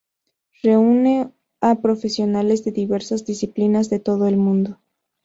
Reúne 0.63 1.31
a 1.61 1.75
profesionales 1.79 2.63
de 2.63 2.71
diversas 2.71 3.23
disciplinas 3.23 3.91
de 3.91 3.99
todo 3.99 4.27
el 4.27 4.35
mundo. 4.35 4.79